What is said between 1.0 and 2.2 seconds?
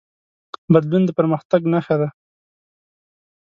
د پرمختګ نښه ده.